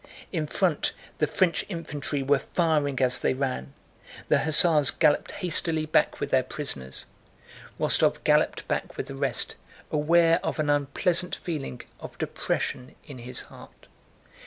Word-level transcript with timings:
In 0.31 0.47
front, 0.47 0.93
the 1.19 1.27
French 1.27 1.63
infantry 1.69 2.23
were 2.23 2.39
firing 2.39 2.99
as 3.03 3.19
they 3.19 3.35
ran. 3.35 3.71
The 4.29 4.39
hussars 4.39 4.89
galloped 4.89 5.31
hastily 5.31 5.85
back 5.85 6.19
with 6.19 6.31
their 6.31 6.41
prisoners. 6.41 7.05
Rostóv 7.79 8.23
galloped 8.23 8.67
back 8.67 8.97
with 8.97 9.05
the 9.05 9.15
rest, 9.15 9.53
aware 9.91 10.39
of 10.43 10.57
an 10.57 10.71
unpleasant 10.71 11.35
feeling 11.35 11.81
of 11.99 12.17
depression 12.17 12.95
in 13.05 13.19
his 13.19 13.41
heart. 13.43 13.85